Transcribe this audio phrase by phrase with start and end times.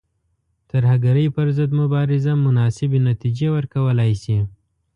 [0.71, 4.37] ترهګرۍ پر ضد مبارزه مناسبې نتیجې ورکولای شي.